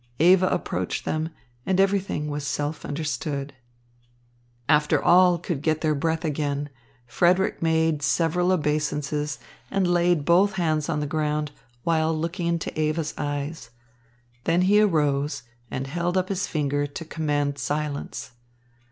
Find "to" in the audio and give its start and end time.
16.87-17.05